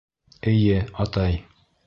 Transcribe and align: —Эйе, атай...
—Эйе, 0.53 0.79
атай... 1.05 1.39